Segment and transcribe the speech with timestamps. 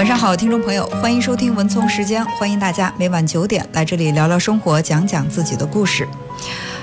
[0.00, 6.08] 晚上好，听众朋友，欢迎收听文聪时间，欢迎大家每晚九点来这里聊聊生活，讲讲自己的故事。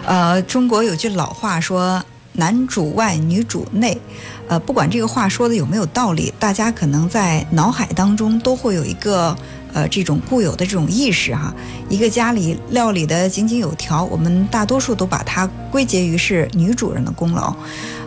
[0.06, 2.00] 呃，中国有句老话说
[2.34, 4.00] “男主外，女主内”，
[4.48, 9.36] 呃，不管这个话说的有没有道理，大家可能在脑海当中都会有一个
[9.74, 11.54] 呃这种固有的这种意识哈。
[11.90, 17.54] 一个家里料理的井井有条，我们大多数都把它归结于是女主人的功劳。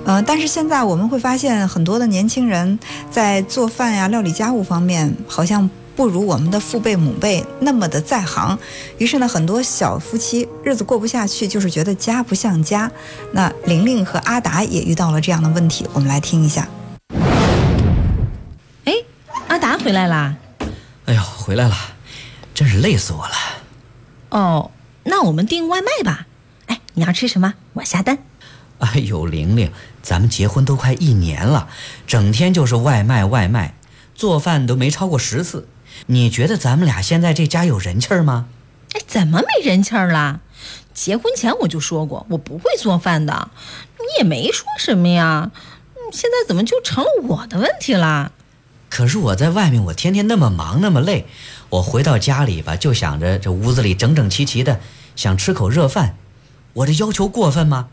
[0.07, 2.79] 呃，但是现在我们会发现，很多的年轻人
[3.11, 5.69] 在做饭呀、料理家务方面，好像
[6.01, 8.59] 不如我们的父辈、母辈那么的在行。
[8.97, 12.91] 于是呢，很多小夫妻日子过不下去，就是觉得家不像家。
[13.33, 16.67] 那玲玲和阿达也遇到了这样的问题，我们来听一下。
[18.87, 18.95] 哎，
[19.49, 20.35] 阿达回来啦！
[21.05, 21.77] 哎呦，回来了，
[22.55, 23.35] 真是累死我了。
[24.31, 24.71] 哦，
[25.05, 26.27] 那我们订外卖吧。
[26.65, 27.53] 哎，你要吃什么？
[27.75, 28.17] 我下单。
[28.79, 29.71] 哎呦，玲玲，
[30.01, 31.69] 咱们结婚都快一年了，
[32.07, 33.75] 整天就是外卖外卖，
[34.15, 35.69] 做饭都没超过十次。
[36.07, 38.47] 你觉得咱们俩现在这家有人气儿吗？
[38.93, 40.41] 哎，怎么没人气儿了？
[40.93, 43.51] 结婚前我就说过我不会做饭的，
[43.99, 45.51] 你也没说什么呀。
[46.13, 48.33] 现在怎么就成了我的问题了？
[48.89, 51.27] 可是我在外面，我天天那么忙那么累，
[51.69, 54.81] 我回到家里吧，就想着这屋子里整整齐齐的，
[55.15, 56.17] 想吃口热饭。
[56.73, 57.89] 我这要求过分吗？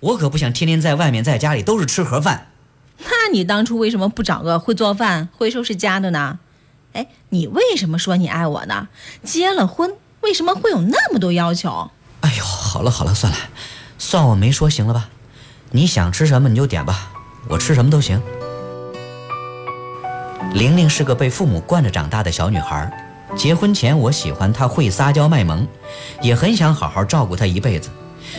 [0.00, 2.48] 我可不想天天在外面，在家里都是吃盒饭。
[2.98, 6.40] 那你当初为什么不找个会做饭、会收拾家的呢？
[6.96, 8.88] 哎，你为什么说你爱我呢？
[9.22, 11.90] 结了婚，为什么会有那么多要求？
[12.22, 13.38] 哎呦，好了好了，算了，
[13.98, 15.10] 算我没说，行了吧？
[15.72, 17.10] 你想吃什么你就点吧，
[17.48, 18.22] 我吃什么都行。
[20.54, 22.90] 玲玲是个被父母惯着长大的小女孩，
[23.36, 25.68] 结婚前我喜欢她会撒娇卖萌，
[26.22, 27.90] 也很想好好照顾她一辈子。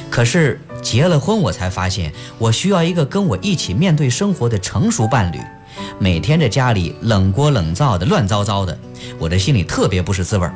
[0.09, 5.39] 可是结了婚，我才发现我需要一个跟我一起面对生活的成熟伴侣。
[5.99, 8.77] 每天这家里冷锅冷灶的乱糟糟的，
[9.19, 10.53] 我这心里特别不是滋味儿。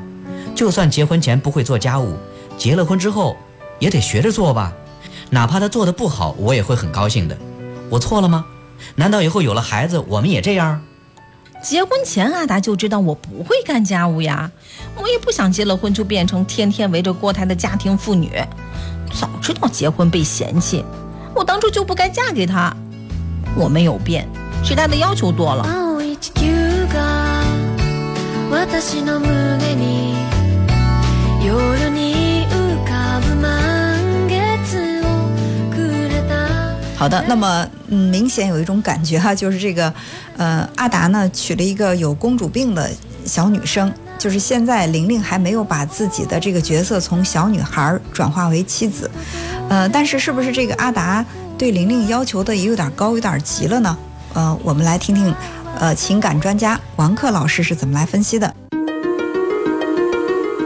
[0.56, 2.16] 就算结婚前不会做家务，
[2.58, 3.36] 结了婚之后
[3.80, 4.74] 也得学着做吧。
[5.30, 7.38] 哪怕他做的不好，我也会很高兴的。
[7.90, 8.46] 我错了吗？
[8.96, 10.82] 难道以后有了孩子，我们也这样？
[11.64, 14.52] 结婚前阿达就知道我不会干家务呀，
[14.96, 18.32] 我也不想结了婚就变成天天围着锅台的家庭妇女。
[19.14, 20.84] 早知道结婚被嫌弃，
[21.36, 22.76] 我当初就不该嫁给他。
[23.56, 24.28] 我没有变，
[24.64, 25.64] 是他的要求多了。
[36.96, 39.92] 好的，那么嗯，明显有一种感觉哈，就是这个，
[40.38, 42.90] 呃，阿达呢娶了一个有公主病的
[43.26, 43.92] 小女生。
[44.20, 49.10] 就是现在，玲玲还没有把自己的这个角色从小女孩转化为妻子，
[49.68, 51.26] 呃，但是是不是这个阿达
[51.58, 53.98] 对玲玲要求的也有点高，有点急了呢？
[54.34, 55.34] 呃，我们来听听，
[55.80, 58.54] 呃，情感专家王克老师是怎么来分析的。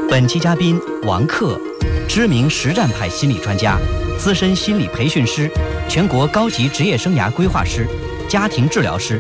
[0.10, 1.60] 本期嘉宾王克，
[2.08, 3.78] 知名实战派心理专家，
[4.20, 5.50] 资深心理培训师，
[5.90, 7.88] 全国高级职业生涯规划师，
[8.30, 9.20] 家庭治疗师，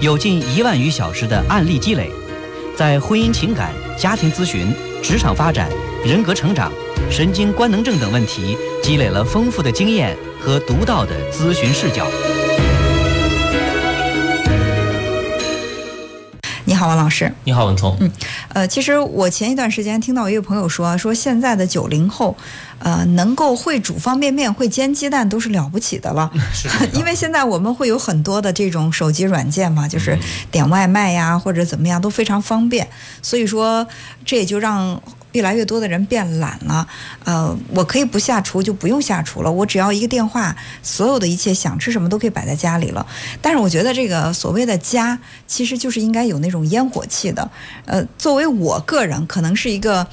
[0.00, 2.10] 有近一万余小时的案例积累。
[2.76, 4.72] 在婚姻、情感、家庭咨询、
[5.02, 5.68] 职场发展、
[6.04, 6.72] 人格成长、
[7.10, 12.06] 神经官能症等问题，积累了丰富的经验和独到的咨询视角。
[16.82, 17.32] 好，王老师。
[17.44, 17.96] 你好，文聪。
[18.00, 18.10] 嗯，
[18.48, 22.36] 呃，其实我前一段时间听到一位朋友说，说现在的九零后，
[22.80, 26.28] 呃，能够会煮方便面、会煎鸡蛋都是了不起的了。
[26.52, 26.68] 是。
[26.92, 30.18] 因为现在我们会有很多的这种手机软件嘛，就是
[30.50, 32.88] 点外卖呀或者怎么样都非常方便，
[33.22, 33.86] 所以说
[34.24, 35.00] 这也就让。
[35.32, 36.86] 越来越多的人变懒了，
[37.24, 43.06] 呃，我可以不下厨就不用下厨了，我只要一个电话，所有的一切想吃什么都可以摆在家里了。
[43.40, 47.50] 但是我觉得这个所谓的家，其实就是应该有那种烟火气的。
[47.86, 50.06] 呃，作为我个人，可能是一个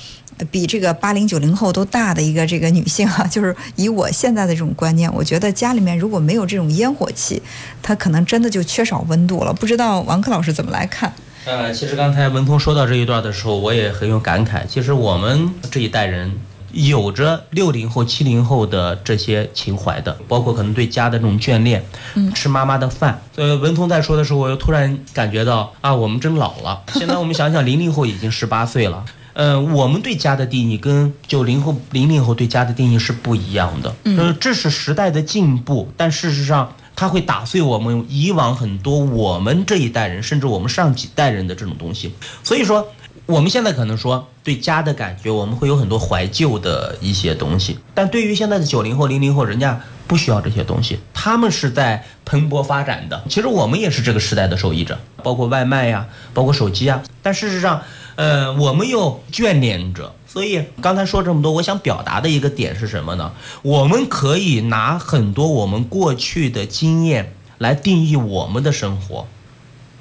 [0.49, 7.41] 比这个八零九零后都大的一个这个女性啊， 就是以我现在的这种观念，我觉得家里面如果没有这种烟火气，
[7.83, 9.53] 它可能真的就缺少温度了。
[9.53, 11.11] 不知道王克老师怎么来看？
[11.45, 14.65] 呃，其实刚才文通说到这一段的时候，我也很有感慨。
[14.67, 16.31] 其实我们这一代人
[16.73, 21.83] 有着六零后、七零后的这些情怀的，包括可能对家的这种眷恋，
[22.15, 23.19] 嗯，吃妈妈的饭。
[23.35, 26.83] 呃，文通在说的时候，我又突然感觉到啊，我们真老了。
[26.93, 29.03] 现在我们想想，零零后已经十八岁了，
[29.33, 33.95] 嗯，我们对家的定义跟九零后、零零后对家的定义是不一样的。
[34.03, 36.71] 嗯，这是时代的进步，但事实上。
[36.99, 42.13] 它会打碎我们以往很多我们这一代人，甚至我们上几代人的这种东西。
[42.43, 42.89] 所以说，
[43.25, 53.23] 我们现在可能说对家的感觉，我们会有很多怀旧的一些东西，但对于现在的九零后、零零后，人家不需要这些东西，他们是在蓬勃发展的。
[53.29, 57.01] 其实我们也是这个时代的受益者，包括外卖呀，包括手机啊。
[57.23, 57.81] 但事实上，
[58.19, 60.13] 呃，我们又眷恋着。
[60.27, 63.31] 所以刚才说这么多，我想表达的一个点是什么呢？
[63.61, 69.25] 我们可以拿很多我们过去的经验来定义我们的生活。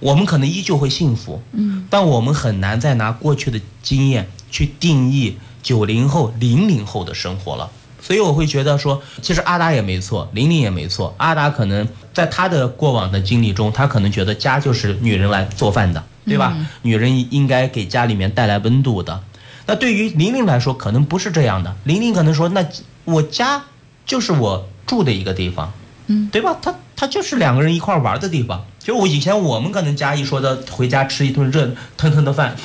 [0.01, 7.71] 我们可能依旧会幸福，嗯，但我们很难再拿过去的经验去定义九零后、零零后的生活了。
[8.01, 11.15] 所以我会觉得说，其实阿达也没错，玲玲也没错。
[11.19, 16.57] 阿达可能在他的过往的经历中，他可能觉得家就是女人来做饭的，对吧？
[16.83, 19.23] 女人应该给家里面带来温度的。
[19.67, 21.75] 那对于玲玲来说，可能不是这样的。
[21.85, 22.67] 玲玲可能说，那
[23.05, 23.65] 我家
[24.07, 25.73] 就是我住的一个地方，
[26.07, 26.57] 嗯，对吧？
[26.63, 28.65] 她她就是两个人一块玩的地方。
[28.79, 32.57] 就我以前我们可能家一说的回家吃一顿热腾腾的饭，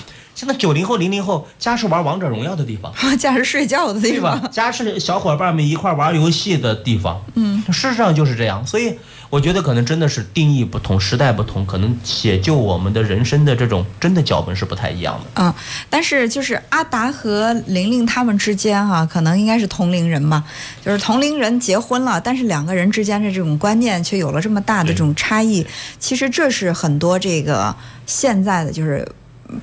[0.44, 7.24] 现在九零后零零后家是玩王者荣耀的地方， 家是睡觉的地方，家是小伙伴们一块玩游戏的地方。
[7.36, 8.68] 嗯，事实上就是这样。
[8.68, 8.94] 所以
[9.30, 15.42] 我觉得可能真的是定义不同，时代不同，可能写就我们的人生的这种真的脚本是不太一样的。
[15.42, 15.54] 嗯，
[15.90, 20.44] 但是就是阿达和玲玲他们之间哈，可能应该是同龄人嘛，
[20.86, 25.66] 就是同龄人结婚了，但是两个人之间的这种观念却有了这么大的这种差异。
[26.00, 27.74] 其实这是很多这个
[28.06, 29.08] 现在的就是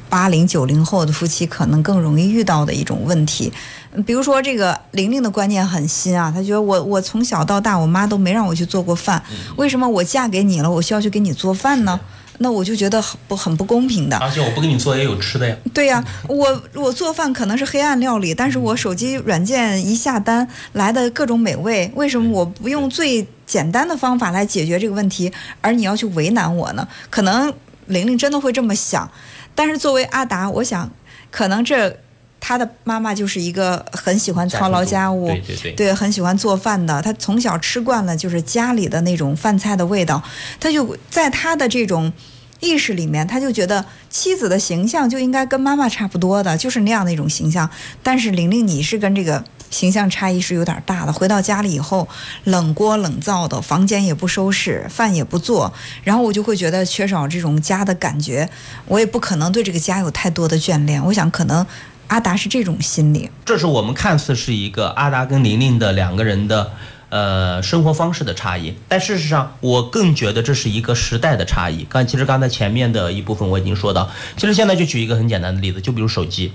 [0.08, 3.52] 八零九零后的夫妻可能更容易遇到的一种问题。
[4.06, 9.22] 比如说这个玲玲的观念很新啊，她觉得我我从小到大我妈都没让我去做过饭，
[9.56, 11.98] 为什么我嫁给你了我需要去给你做饭呢？
[12.42, 14.16] 那我就觉得很不很不公平的。
[14.16, 15.54] 而且我不给你做也有吃的呀。
[15.74, 25.30] 对呀， 我我做饭可能是黑暗料理，但是我手机软件一下单来的各种美味，为什么我不用最简单的方法来解决这个问题，
[25.60, 26.88] 而你要去为难我呢？
[27.10, 27.52] 可能
[27.86, 29.10] 玲玲真的会这么想，
[29.54, 30.90] 但是作为阿达，我想
[31.30, 31.96] 可能这。
[32.42, 37.02] 他的妈妈就是一个很喜欢操劳家务，对对对，对很喜欢做饭的。
[37.02, 40.22] 他从小吃惯了就是家里的那种饭菜的味道，
[40.58, 42.10] 他就在他的这种
[42.60, 47.68] 意识里面，他就觉得妻子的形象就应该跟妈妈差不多的，就是那样的一种形象。
[48.02, 51.12] 但是玲玲，你是跟这个形象差异是有点大的。
[51.12, 52.08] 回到家里以后，
[52.44, 55.72] 冷锅冷灶的，房间也不收拾，饭也不做，
[56.04, 58.48] 然后我就会觉得缺少这种家的感觉。
[58.86, 61.04] 我也不可能对这个家有太多的眷恋。
[61.06, 61.66] 我想可能。
[62.10, 66.72] 阿达是这种心理，这是我们看似是一个阿达跟玲玲的两个人的，
[67.08, 71.86] 呃，生活方式的差异，但事实上，我更觉得这是一个时代的差异。
[71.88, 76.52] 刚其实刚才前面的一部分我已经说到，其实现在就举一个很简单的例子，就比如手机，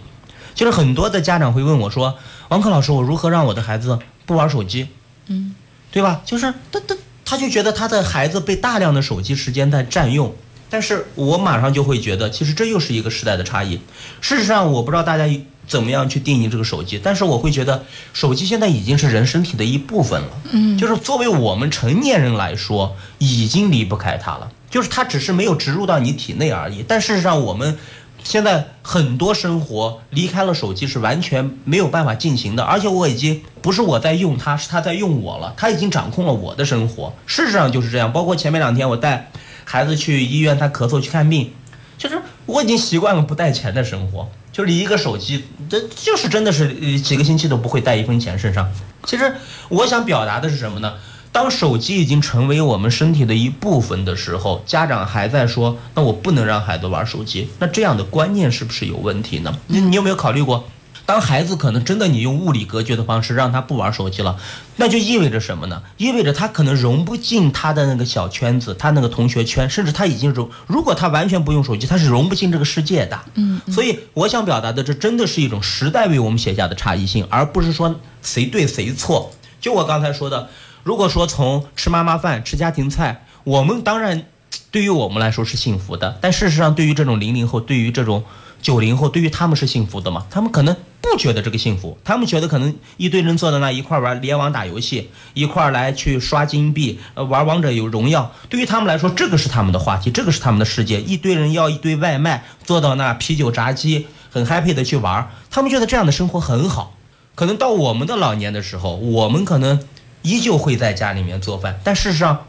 [0.55, 2.17] 就是很多的家长会问我说
[2.49, 4.87] ：“王克老师，我如何让我的孩子不玩手机？”
[5.27, 5.53] 嗯，
[5.91, 6.21] 对吧？
[6.25, 10.33] 就是他他他就觉得他的孩子被大量的手机时间在占用。
[10.67, 13.79] 但是我马上就会觉得，其实这又是一个时代的差异。
[14.19, 15.25] 事实上，我不知道大家
[15.67, 20.29] 怎么样去定义这个手机，但是我会觉得，手机现在已经是人身体的一部分了。
[20.51, 24.51] 嗯，就是作为我们成年人来说，已经离不开它了。
[24.69, 26.83] 就是它只是没有植入到你体内而已。
[26.85, 27.77] 但事实上，我们
[28.25, 32.63] 现在很多生活离开了手机是完全没有办法进行的。
[32.63, 35.53] 而且我已经不是我在用它，是它在用我了。
[35.55, 37.13] 它已经掌控了我的生活。
[37.25, 38.11] 事实上就是这样。
[38.11, 39.31] 包括前面两天我带。
[39.67, 41.51] 孩子去医院，他咳嗽去看病，
[41.97, 48.71] 就是我已经习惯了不带钱的生活，就是一个手机，这就是真的是几个星期都不会带一分钱身上。
[49.05, 49.33] 其实
[49.69, 50.93] 我想表达的是什么呢？
[51.35, 59.53] 当手机已经成为我们身体的一部分的时候，家长还在说，那我不能让孩子玩手机，那这样的观念是不是有问题呢？
[59.67, 60.63] 你你有没有考虑过？
[61.05, 64.37] 当孩子可能真的你用物理隔绝的方式让他不玩手机了，
[64.77, 65.83] 那就意味着什么呢？
[65.97, 70.49] 意味着他可能融不进他的那个小圈子，他那个同学圈，甚至他已经融。
[70.67, 73.19] 如果他完全不用手机，他是融不进这个世界的。
[73.33, 73.59] 嗯。
[73.69, 79.33] 所以我想表达的，这真的是一种时代为我们写下的差异性，而不是说谁对谁错。
[79.59, 80.47] 就我刚才说的，
[80.85, 84.27] 如果说从吃妈妈饭、吃家庭菜，我们当然
[84.69, 88.23] 对于我们来说是幸福的，但事实上，对于这种零零后，对于这种
[88.61, 90.27] 九零后，对于他们是幸福的吗？
[90.29, 90.77] 他们可能。
[91.01, 98.31] 不觉得这个幸福，他们觉得可能一堆人坐在那一块玩联网打游戏，一块来去刷金币，呃，玩王者有荣耀。
[98.49, 100.99] 对于他们来说，这个是他们的话题，这个是他们的世界。
[100.99, 105.31] 一堆人要一堆外卖，坐到那啤酒炸鸡，很 happy 的去玩。
[105.49, 106.95] 他们觉得这样的生活很好。
[107.35, 109.79] 可能到我们的老年的时候，我们可能
[110.25, 112.47] 依旧会在家里面做饭，但事实上，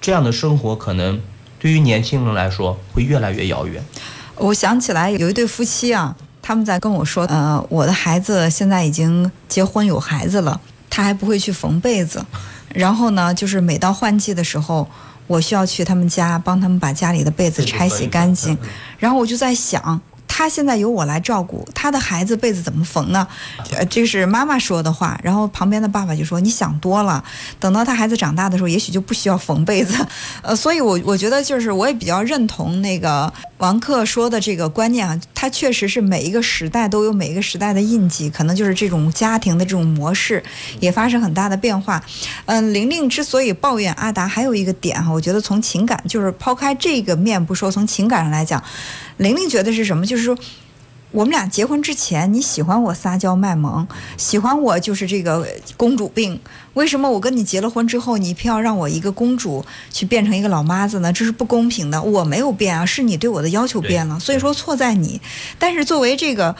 [0.00, 1.20] 这样的生活可能
[1.58, 3.84] 对于年轻人来说会越来越遥远。
[4.36, 6.16] 我想起来有一对夫妻啊。
[6.42, 12.24] 他们在跟我说，呃，我的孩子现在已经结婚有孩子了，他还不会去缝被子。
[12.74, 14.88] 然后呢，就是每到换季的时候，
[15.26, 18.56] 我需要去他们家帮他们把家里的被子拆洗干净。
[18.98, 20.00] 然后我就在想。
[20.40, 23.28] 他现在由我来照顾，他的孩子被子怎么缝呢？
[23.76, 25.20] 呃，这是妈妈说的话。
[25.22, 27.22] 然后旁边的爸爸就说：“你想多了，
[27.58, 29.94] 等到他孩子长大的时候，也许就不需要缝被子。
[30.40, 40.42] ”呃，所以我我觉得就是我也比较认同那个王克说的这个观念啊，他确实是每一个时代都有每一个时代的印记，可能就是这种家庭的这种模式
[40.80, 42.02] 也发生很大的变化。
[42.46, 48.62] 嗯，玲玲之所以抱怨阿达，还有一个点哈，我觉得从情感，就是抛开这个面不说，从情感上来讲，
[49.18, 50.06] 玲玲觉得是什么？
[50.06, 50.44] 就是说。
[51.12, 53.84] 我们俩结婚之前，你喜欢我撒娇卖萌，
[54.16, 55.44] 喜欢我就是这个
[55.76, 56.40] 公主病。
[56.74, 61.12] 为什么我跟你结了婚之后，你偏要让我一个公主去变成一个老妈子呢？
[61.12, 62.00] 这是不公平的。
[62.00, 64.20] 我没有变啊，是你对我的要求变了。
[64.20, 65.20] 所以说错在你。
[65.58, 66.54] 但是作为这个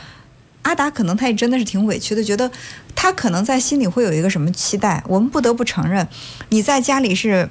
[0.62, 2.50] 阿达，可能他也真的是挺委屈的，觉得
[2.96, 5.00] 他可能在心里会有一个什么期待。
[5.06, 6.08] 我们不得不承认，
[6.48, 7.48] 你在家里是。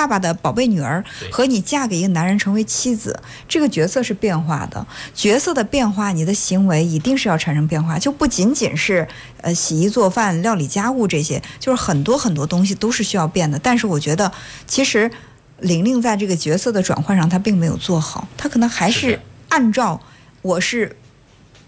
[0.00, 4.86] 爸爸的宝贝女儿和你嫁给一个男人成为妻子，这个角色是变化的。
[5.14, 9.06] 角色的变化，你的行为一定是要产生变化，就不仅仅是
[9.42, 13.58] 呃洗衣做饭、料理家务这些，就是很多很多东西都是需要变的。
[13.58, 14.32] 但是我觉得，
[14.66, 15.10] 其实
[15.58, 20.00] 玲玲在这个角色的转换上，她并没有做好，她可能还是按照
[20.40, 20.96] 我是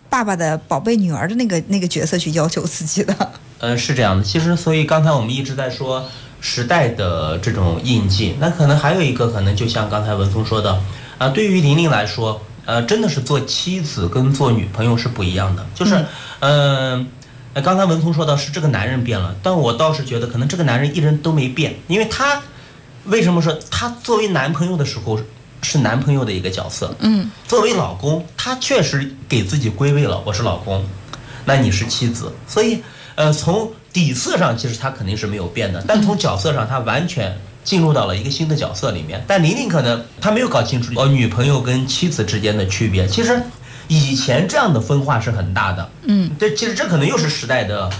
[0.08, 3.32] 爸爸的宝贝女儿的那个那个角色去要求自己的。
[3.58, 4.24] 呃，是这样的。
[4.24, 6.08] 其实，所以刚才我们一直在说。
[6.44, 10.76] 时代的这种印记，那可能还有一个可能，就像刚才文松说的，
[11.16, 15.64] 啊，对于玲玲来说，呃，真的是做妻子跟做女朋友是不一样的。
[15.72, 16.04] 就是，
[16.40, 17.06] 嗯，
[17.62, 22.42] 刚才文松说到是这个男人变了，但我倒是觉得可能这个男人一人都没变，因为他
[23.04, 25.20] 为什么说他作为男朋友的时候
[25.62, 26.92] 是男朋友的一个角色？
[26.98, 30.84] 嗯，作为老公，他确实给自己归位了，我是老公，
[31.44, 32.82] 那你是妻子，所以，
[33.14, 33.70] 呃，从。
[33.92, 39.22] 底色上其实他肯定是没有变的，但从角色上他完全进入到了一个新的角色里面。
[39.26, 43.06] 但玲玲可能她没有搞清楚哦，女朋友跟妻子之间的区别。
[43.06, 43.40] 其实
[43.88, 47.90] 以前这样的分化是很大的，嗯，这其实这可能又是时代的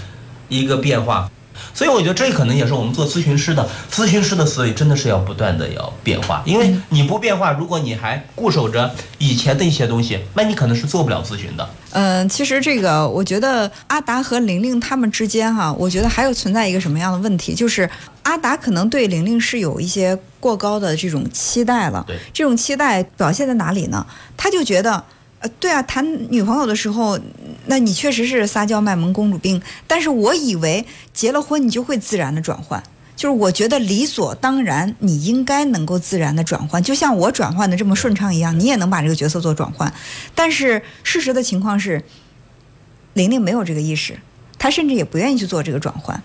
[0.49, 1.29] 一个变化。
[1.73, 11.69] 所以我觉得这可能也是我们做咨询师的，咨询师的思维真的是要不断的要变化，因为你不变化，如果你还固守着以前的一些东西，那你可能是做不了咨询的。
[11.91, 17.89] 嗯，其实这个我觉得阿达和玲玲他们之间哈，我觉得还有存在一个什么样的问题，就是
[18.23, 22.03] 阿达可能对玲玲是有一些过高的这种期待了。
[22.07, 24.05] 对，这种期待表现在哪里呢？
[24.35, 25.03] 他就觉得。
[25.43, 27.19] 呃，对啊，谈女朋友的时候，
[27.65, 29.61] 那你确实是撒娇卖萌公主病。
[29.85, 32.81] 但是我以为结了婚你就会自然的转换，
[33.17, 39.93] 就是我觉得理所当然，你应该能够自然的转换，就像我转换的这么顺畅一样，你也能把这个角色做转换。
[40.33, 42.01] 但是事实的情况是，
[43.13, 44.17] 玲玲没有这个意识，
[44.57, 46.23] 她甚至也不愿意去做这个转换。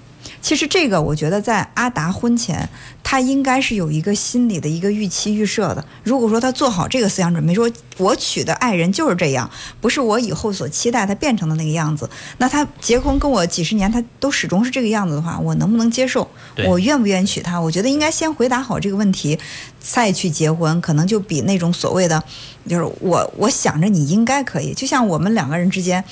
[0.48, 2.66] 其实这个，我觉得在阿达婚前，
[3.04, 5.84] 他应该是有一个心理的一个预期预设的。
[6.02, 16.26] 如果说他做好这个思想准备，说我娶的爱人就是这样，不是我以后所期待他变成的那个样子，那他结婚跟我几十年，他都始终是这个样子的话，我能不能接受？
[16.66, 17.60] 我愿不愿意娶她？
[17.60, 19.38] 我觉得应该先回答好这个问题，
[19.78, 22.24] 再去结婚，可能就比那种所谓的，
[22.66, 26.02] 就是我我想着你应该可以，就像我们两个人之间，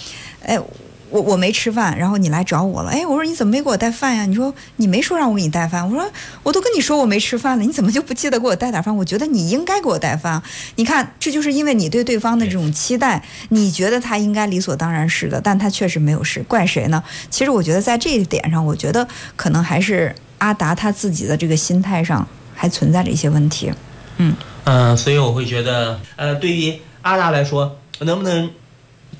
[0.42, 0.60] 哎。
[1.08, 2.90] 我我没吃饭，然后你来找我了。
[2.90, 4.26] 哎，我说你怎么没给我带饭呀？
[4.26, 5.88] 你说你没说让我给你带饭。
[5.88, 6.04] 我说
[6.42, 8.94] 我都跟你说我没吃饭了，你怎么就不记得给我带点饭？
[8.94, 10.42] 我觉得你应该给我带饭。
[10.74, 17.02] 你看，这就是因为你对对方的这种期待，你觉得他应该理所当然是的，但他确实没有是，怪谁呢？
[17.30, 23.72] 其实我觉得在这一点上，我觉得可能还是阿达他自己的这个心态上还存在着一些问题。
[24.18, 24.34] 嗯
[24.64, 28.50] 嗯，所以我会觉得，呃，对于阿达来说，能不能？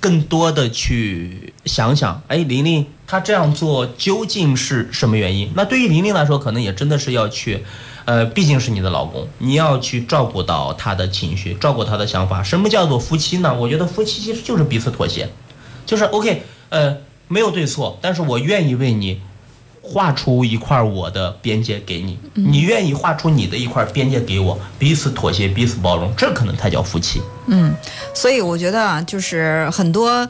[0.07, 5.51] 更多的去想想，哎，玲玲她这样做究竟是什么原因？
[5.57, 7.65] 那对于玲玲来说，可能也真的是要去，
[8.05, 12.41] 呃，毕竟是你的老公，你要去照顾到她的情绪，照顾她的想法。
[12.41, 13.53] 什么叫做夫妻呢？
[13.53, 15.29] 我觉得夫妻其实就是彼此妥协，
[15.85, 19.21] 就是 OK，呃，没有对错，但是我愿意为你。
[19.89, 27.23] 画出一块我的边界给你，你愿意画出你的一块边界给我，彼此妥协，彼此包容，这可能才叫夫妻。
[27.47, 27.73] 嗯，
[28.13, 30.27] 所以我觉得啊，就是很多，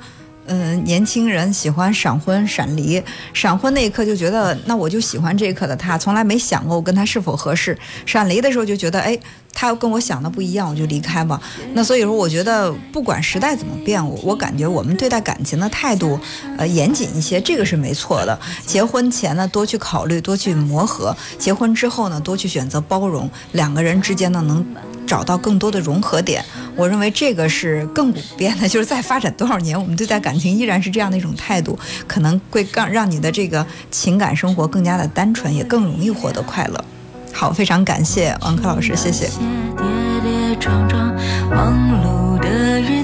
[0.47, 7.77] 嗯，年轻人喜欢闪婚闪离，闪婚那一刻就觉得，那我就喜欢这一刻的他，从来没想过我跟他是否合适。
[8.05, 9.19] 闪离的时候就觉得，哎。
[9.59, 11.41] 他要跟我想的不一样，我就离开吧。
[11.73, 16.21] 那所以说，我觉得不管时代怎么变，我我感觉我们对待感情的态度，
[16.59, 18.39] 呃，严谨一些，这个是没错的。
[18.67, 24.63] 结婚前呢，多去考虑，多去磨合；结婚之后呢，多去选择包容，两个人之间呢，能
[25.07, 26.45] 找到更多的融合点。
[26.77, 36.85] 我认为这个是更普遍的，就是在发展多少年，我们对待感情依然是这样的一种态度，可能会更让你的这个情感生活更加的单纯，也更容易获得快乐。
[37.33, 39.27] 好，非常感谢王珂老师，谢谢。
[39.27, 39.85] 跌
[40.23, 41.15] 跌撞撞
[41.51, 42.49] 忙碌的
[42.81, 42.96] 日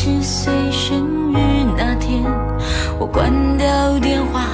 [0.00, 2.22] 十岁生日那天
[3.00, 4.47] 我关掉电话